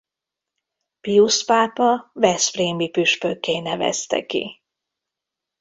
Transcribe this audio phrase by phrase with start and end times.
[1.01, 4.61] Piusz pápa veszprémi püspökké nevezte ki.